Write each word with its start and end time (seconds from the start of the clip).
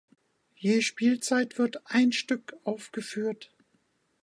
Je 0.55 0.81
Spielzeit 0.81 1.59
wird 1.59 1.83
ein 1.85 2.11
Stück 2.11 2.55
aufgeführt. 2.63 3.53